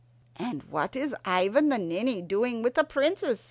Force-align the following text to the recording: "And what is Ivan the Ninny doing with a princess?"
"And 0.35 0.63
what 0.63 0.95
is 0.95 1.13
Ivan 1.25 1.69
the 1.69 1.77
Ninny 1.77 2.23
doing 2.23 2.63
with 2.63 2.75
a 2.79 2.83
princess?" 2.83 3.39